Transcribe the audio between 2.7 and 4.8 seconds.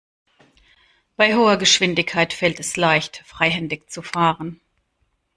leicht, freihändig zu fahren.